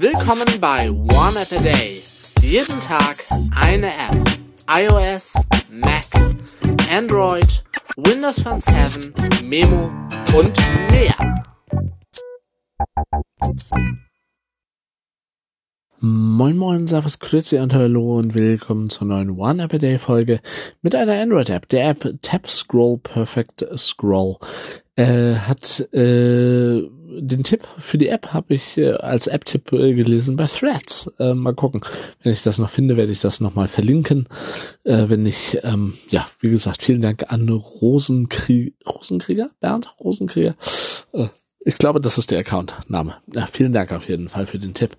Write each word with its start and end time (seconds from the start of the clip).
Willkommen 0.00 0.46
bei 0.62 0.90
One 0.90 1.38
App 1.38 1.52
a 1.52 1.62
Day. 1.62 2.00
Jeden 2.40 2.80
Tag 2.80 3.22
eine 3.54 3.88
App. 3.88 4.16
iOS, 4.66 5.34
Mac, 5.70 6.06
Android, 6.90 7.62
Windows 7.98 8.40
Phone 8.40 8.60
7, 8.62 9.12
Memo 9.44 9.90
und 10.34 10.56
mehr. 10.90 11.44
Moin 15.98 16.56
Moin, 16.56 16.86
Servus, 16.86 17.18
Grüezi 17.18 17.58
und 17.58 17.74
Hallo 17.74 18.16
und 18.16 18.34
willkommen 18.34 18.88
zur 18.88 19.06
neuen 19.06 19.38
One 19.38 19.62
App 19.62 19.74
a 19.74 19.76
Day 19.76 19.98
Folge 19.98 20.40
mit 20.80 20.94
einer 20.94 21.20
Android-App, 21.20 21.68
der 21.68 21.90
App 21.90 22.14
Tap 22.22 22.48
Scroll 22.48 22.96
Perfect 23.02 23.66
Scroll. 23.76 24.36
Äh, 24.96 25.34
hat 25.34 25.80
äh, 25.92 26.88
den 27.18 27.44
Tipp 27.44 27.66
für 27.78 27.98
die 27.98 28.08
App 28.08 28.32
habe 28.32 28.54
ich 28.54 28.78
äh, 28.78 28.92
als 28.92 29.26
App-Tipp 29.26 29.72
äh, 29.72 29.94
gelesen 29.94 30.36
bei 30.36 30.46
Threads. 30.46 31.10
Äh, 31.18 31.34
mal 31.34 31.54
gucken, 31.54 31.82
wenn 32.22 32.32
ich 32.32 32.42
das 32.42 32.58
noch 32.58 32.70
finde, 32.70 32.96
werde 32.96 33.12
ich 33.12 33.20
das 33.20 33.40
nochmal 33.40 33.68
verlinken. 33.68 34.28
Äh, 34.84 35.08
wenn 35.08 35.22
nicht, 35.22 35.58
ähm, 35.62 35.94
ja, 36.08 36.28
wie 36.40 36.48
gesagt, 36.48 36.82
vielen 36.82 37.00
Dank 37.00 37.24
an 37.28 37.48
Rosenkrie 37.48 38.74
Rosenkrieger, 38.86 39.50
Bernd 39.60 39.94
Rosenkrieger. 40.00 40.54
Äh, 41.12 41.28
ich 41.62 41.76
glaube, 41.76 42.00
das 42.00 42.16
ist 42.16 42.30
der 42.30 42.38
Account-Name. 42.38 43.16
Ja, 43.34 43.46
vielen 43.46 43.72
Dank 43.72 43.92
auf 43.92 44.08
jeden 44.08 44.28
Fall 44.30 44.46
für 44.46 44.58
den 44.58 44.72
Tipp. 44.72 44.96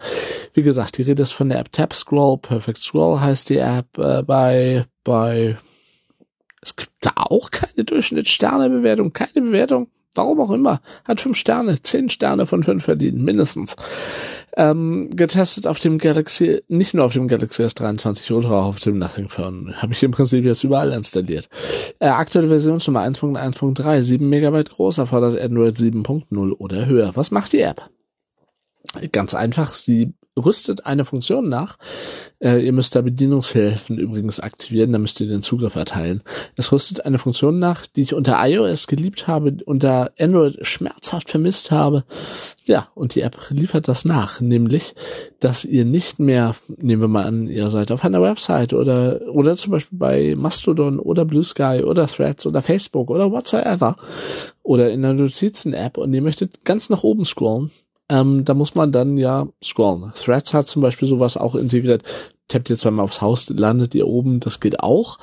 Wie 0.54 0.62
gesagt, 0.62 0.98
die 0.98 1.04
Rede 1.04 1.24
ist 1.24 1.32
von 1.32 1.50
der 1.50 1.60
App 1.60 1.72
Tap 1.72 1.94
Scroll. 1.94 2.38
Perfect 2.38 2.78
Scroll 2.78 3.20
heißt 3.20 3.50
die 3.50 3.58
App 3.58 3.98
äh, 3.98 4.22
bei, 4.22 4.86
bei, 5.04 5.58
es 6.62 6.76
gibt 6.76 6.92
da 7.02 7.14
auch 7.16 7.50
keine 7.50 7.84
Durchschnittssternebewertung, 7.84 9.12
keine 9.12 9.42
Bewertung. 9.42 9.88
Warum 10.14 10.42
auch 10.42 10.52
immer. 10.52 10.82
Hat 11.06 11.22
fünf 11.22 11.38
Sterne, 11.38 11.82
zehn 11.82 12.10
Sterne 12.10 12.46
von 12.46 12.64
fünf 12.64 12.84
verdient, 12.84 13.20
mindestens. 13.20 13.76
Ähm, 14.58 15.10
getestet 15.12 15.66
auf 15.66 15.80
dem 15.80 15.98
Galaxy, 15.98 16.62
nicht 16.68 16.94
nur 16.94 17.06
auf 17.06 17.14
dem 17.14 17.30
Galaxy 17.30 17.64
S23 17.64 18.34
Ultra, 18.34 18.64
auf 18.64 18.82
dem 18.82 19.00
Nothing 19.00 19.30
Phone. 19.30 19.82
Habe 19.82 19.94
ich 19.94 20.04
im 20.04 20.12
Prinzip 20.12 20.44
jetzt 20.44 20.66
überall 20.66 20.92
installiert. 20.92 21.48
Äh, 22.00 22.08
aktuelle 22.08 22.50
Versionsnummer 22.50 23.02
1.1.3, 23.02 24.02
7 24.02 24.28
Megabyte 24.28 24.72
groß, 24.72 24.98
erfordert 24.98 25.40
Android 25.40 25.78
7.0 25.78 26.52
oder 26.58 26.86
höher. 26.86 27.12
Was 27.16 27.32
macht 27.32 27.54
die 27.54 27.62
App? 27.62 27.90
Ganz 29.14 29.34
einfach, 29.34 29.74
sie 29.74 30.14
rüstet 30.38 30.86
eine 30.86 31.04
Funktion 31.04 31.50
nach. 31.50 31.78
Äh, 32.40 32.66
ihr 32.66 32.72
müsst 32.72 32.96
da 32.96 33.02
Bedienungshilfen 33.02 33.98
übrigens 33.98 34.40
aktivieren, 34.40 34.94
da 34.94 35.00
müsst 35.00 35.20
ihr 35.20 35.28
den 35.28 35.42
Zugriff 35.42 35.76
erteilen. 35.76 36.22
Es 36.56 36.72
rüstet 36.72 37.06
eine 37.06 37.20
Funktion 37.20 37.60
nach, 37.60 37.86
die 37.86 38.02
ich 38.02 38.14
unter 38.14 38.38
iOS 38.48 38.88
geliebt 38.88 39.28
habe, 39.28 39.58
unter 39.66 40.12
Android 40.18 40.66
schmerzhaft 40.66 41.30
vermisst 41.30 41.72
habe. 41.72 42.06
Ja, 42.64 42.88
und 42.96 43.16
die 43.16 43.22
App 43.22 43.38
liefert 43.50 43.88
das 43.88 44.06
nach, 44.06 44.40
nämlich, 44.40 44.96
dass 45.40 45.66
ihr 45.66 45.84
nicht 45.84 46.20
mehr, 46.20 46.56
nehmen 46.68 47.02
wir 47.02 47.08
mal 47.10 47.26
an, 47.26 47.48
ihr 47.48 47.70
seid 47.70 47.92
auf 47.92 48.04
einer 48.06 48.22
Website 48.22 48.74
oder, 48.74 49.20
oder 49.32 49.58
zum 49.58 49.72
Beispiel 49.72 49.98
bei 49.98 50.36
Mastodon 50.38 51.00
oder 51.00 51.26
Blue 51.26 51.44
Sky 51.44 51.84
oder 51.86 52.08
Threads 52.08 52.46
oder 52.46 52.62
Facebook 52.62 53.10
oder 53.10 53.32
whatsoever 53.32 53.98
oder 54.64 54.92
in 54.92 55.02
der 55.02 55.14
Notizen-App 55.14 55.98
und 55.98 56.14
ihr 56.14 56.22
möchtet 56.22 56.64
ganz 56.64 56.90
nach 56.90 57.04
oben 57.04 57.26
scrollen, 57.26 57.72
ähm, 58.12 58.44
da 58.44 58.54
muss 58.54 58.76
man 58.76 58.92
dann 58.92 59.18
ja 59.18 59.48
scrollen. 59.64 60.12
Threads 60.16 60.54
hat 60.54 60.68
zum 60.68 60.82
Beispiel 60.82 61.08
sowas 61.08 61.38
auch 61.38 61.56
integriert. 61.56 62.04
Tappt 62.50 62.70
ihr 62.70 62.78
zweimal 62.78 63.06
aufs 63.06 63.22
Haus, 63.22 63.50
landet 63.50 63.96
ihr 63.96 64.06
oben, 64.06 64.42
das 64.42 64.60
geht 64.60 64.82
auch. 64.82 65.18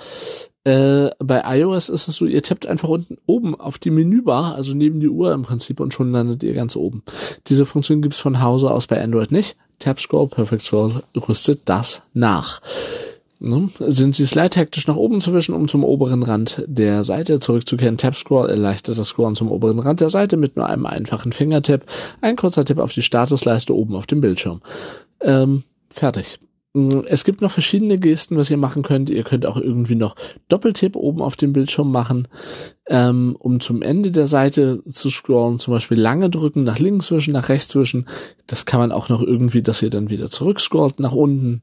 Äh, 0.65 1.11
bei 1.19 1.43
iOS 1.59 1.91
ist 1.91 2.09
es 2.09 2.17
so, 2.17 2.25
ihr 2.25 2.43
tappt 2.43 2.67
einfach 2.67 2.89
unten 2.89 3.19
oben 3.27 3.61
auf 3.61 3.79
die 3.79 3.91
Menübar, 3.91 4.55
also 4.55 4.73
neben 4.73 5.01
die 5.01 5.11
Uhr 5.11 5.35
im 5.35 5.43
Prinzip 5.43 5.81
und 5.81 5.93
schon 5.93 6.13
landet 6.13 6.43
ihr 6.43 6.55
ganz 6.55 6.77
oben. 6.77 7.03
Diese 7.49 7.67
Funktion 7.67 8.01
gibt's 8.01 8.19
von 8.19 8.41
Hause 8.41 8.71
aus 8.71 8.87
bei 8.87 9.03
Android 9.03 9.31
nicht. 9.31 9.57
Tap 9.79 10.01
Scroll, 10.01 10.29
Perfect 10.29 10.63
Scroll 10.63 11.03
rüstet 11.15 11.61
das 11.67 12.01
nach. 12.15 12.63
Ne? 13.41 13.69
Sind 13.79 14.17
Sie 14.17 14.27
slide-hektisch 14.27 14.89
nach 14.89 14.97
oben 14.97 15.21
zu 15.21 15.33
wischen, 15.33 15.55
um 15.55 15.69
zum 15.69 15.85
oberen 15.85 16.25
Rand 16.25 16.65
der 16.67 17.05
Seite 17.05 17.39
zurückzukehren? 17.39 17.97
Tap 17.97 18.17
Scroll 18.17 18.51
erleichtert 18.51 18.99
das 18.99 19.09
Scrollen 19.09 19.37
zum 19.37 19.53
oberen 19.53 19.79
Rand 19.79 20.01
der 20.01 20.09
Seite 20.09 20.37
mit 20.37 20.57
nur 20.57 20.67
einem 20.67 20.87
einfachen 20.87 21.33
Fingertipp. 21.33 21.85
Ein 22.21 22.35
kurzer 22.35 22.65
Tipp 22.65 22.79
auf 22.79 22.93
die 22.93 23.03
Statusleiste 23.03 23.77
oben 23.77 23.95
auf 23.95 24.07
dem 24.07 24.21
Bildschirm. 24.21 24.61
Ähm, 25.21 25.63
fertig. 25.89 26.41
Es 26.75 27.25
gibt 27.25 27.41
noch 27.41 27.51
verschiedene 27.51 27.99
Gesten, 27.99 28.37
was 28.37 28.51
ihr 28.51 28.59
machen 28.59 28.83
könnt. 28.83 29.09
Ihr 29.09 29.25
könnt 29.25 29.47
auch 29.47 29.57
irgendwie 29.57 29.95
noch 29.95 30.15
Doppeltipp 30.49 30.97
oben 30.97 31.23
auf 31.23 31.35
dem 31.35 31.55
Bildschirm 31.55 31.91
machen, 31.91 32.29
ähm, 32.87 33.37
um 33.39 33.61
zum 33.61 33.81
Ende 33.81 34.11
der 34.11 34.27
Seite 34.27 34.83
zu 34.85 35.09
scrollen. 35.09 35.59
Zum 35.59 35.73
Beispiel 35.73 35.99
lange 35.99 36.29
drücken, 36.29 36.65
nach 36.65 36.79
links 36.79 37.11
wischen, 37.11 37.33
nach 37.33 37.49
rechts 37.49 37.75
wischen. 37.75 38.07
Das 38.47 38.67
kann 38.67 38.81
man 38.81 38.93
auch 38.93 39.09
noch 39.09 39.23
irgendwie, 39.23 39.63
dass 39.63 39.83
ihr 39.83 39.89
dann 39.89 40.11
wieder 40.11 40.31
zurückscrollt 40.31 41.01
nach 41.01 41.13
unten 41.13 41.63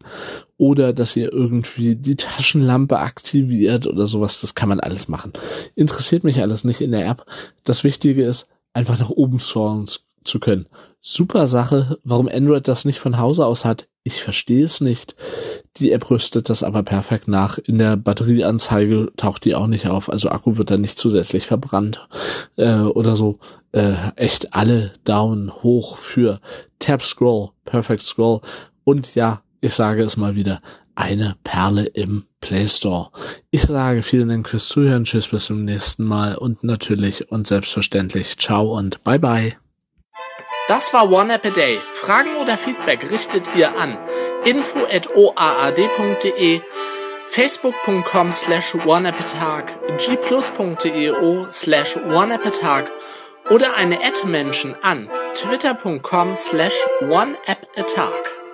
oder 0.58 0.92
dass 0.92 1.16
ihr 1.16 1.32
irgendwie 1.32 1.96
die 1.96 2.16
Taschenlampe 2.16 2.98
aktiviert 2.98 3.86
oder 3.86 4.08
sowas. 4.08 4.42
Das 4.42 4.56
kann 4.56 4.70
man 4.70 4.80
alles 4.80 5.08
machen. 5.08 5.34
Interessiert 5.76 6.24
mich 6.24 6.42
alles 6.42 6.64
nicht 6.64 6.82
in 6.82 6.92
der 6.92 7.08
App. 7.08 7.26
Das 7.64 7.84
Wichtige 7.84 8.26
ist, 8.26 8.48
einfach 8.74 9.00
nach 9.00 9.12
oben 9.12 9.40
scrollen 9.40 9.86
zu 10.24 10.40
können. 10.40 10.66
Super 11.08 11.46
Sache. 11.46 12.00
Warum 12.04 12.28
Android 12.28 12.68
das 12.68 12.84
nicht 12.84 12.98
von 12.98 13.20
Hause 13.20 13.46
aus 13.46 13.64
hat, 13.64 13.88
ich 14.04 14.24
verstehe 14.24 14.66
es 14.66 14.82
nicht. 14.82 15.16
Die 15.78 15.92
App 15.92 16.10
rüstet 16.10 16.50
das 16.50 16.64
aber 16.64 16.82
perfekt 16.82 17.28
nach. 17.28 17.60
In 17.60 17.78
der 17.78 17.96
Batterieanzeige 17.96 19.12
taucht 19.16 19.46
die 19.46 19.54
auch 19.54 19.68
nicht 19.68 19.88
auf. 19.88 20.10
Also 20.10 20.30
Akku 20.30 20.58
wird 20.58 20.72
dann 20.72 20.82
nicht 20.82 20.98
zusätzlich 20.98 21.46
verbrannt 21.46 22.08
äh, 22.56 22.80
oder 22.80 23.16
so. 23.16 23.38
Äh, 23.72 23.94
echt 24.16 24.56
alle 24.56 24.94
Daumen 25.04 25.54
hoch 25.62 26.00
für 26.00 26.42
Tap 26.80 27.04
Scroll, 27.04 27.50
Perfect 27.66 28.02
Scroll. 28.02 28.42
Und 28.84 29.14
ja, 29.14 29.44
ich 29.62 29.76
sage 29.76 30.02
es 30.02 30.18
mal 30.18 30.34
wieder, 30.36 30.60
eine 30.96 31.36
Perle 31.44 31.86
im 31.86 32.26
Play 32.42 32.68
Store. 32.68 33.12
Ich 33.52 33.62
sage 33.62 34.02
vielen 34.02 34.30
Dank 34.30 34.50
fürs 34.50 34.70
Zuhören. 34.70 35.04
Tschüss, 35.04 35.28
bis 35.28 35.46
zum 35.46 35.66
nächsten 35.66 36.04
Mal. 36.04 36.36
Und 36.36 36.64
natürlich 36.64 37.32
und 37.32 37.46
selbstverständlich 37.46 38.40
ciao 38.40 38.76
und 38.76 39.04
bye 39.04 39.20
bye. 39.20 39.56
Das 40.68 40.92
war 40.94 41.12
One 41.12 41.32
App 41.32 41.46
a 41.46 41.52
Day. 41.52 41.80
Fragen 41.94 42.38
oder 42.38 42.58
Feedback 42.58 43.12
richtet 43.12 43.56
ihr 43.56 43.78
an 43.78 44.00
info@oaad.de, 44.46 46.60
facebook.com 47.28 48.32
slash 48.32 48.74
oneappatag, 48.84 49.72
gplus.eo 49.98 51.52
slash 51.52 51.98
oneappatag 51.98 52.90
oder 53.52 53.76
eine 53.76 54.04
Ad-Menschen 54.04 54.76
an 54.82 55.08
twitter.com 55.36 56.36
slash 56.36 56.74
oneappatag. 57.02 58.45